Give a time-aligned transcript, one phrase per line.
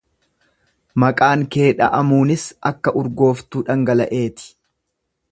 [1.01, 4.49] maqaan kee dha'amuunis akka urgooftuu dhangala'eeti.